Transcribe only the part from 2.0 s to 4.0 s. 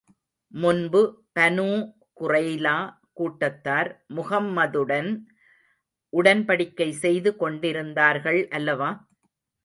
குறைலா கூட்டத்தார்,